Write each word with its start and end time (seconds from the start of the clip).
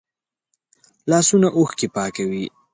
لاسونه 1.09 1.47
اوښکې 1.57 1.87
پاکوي 1.95 2.45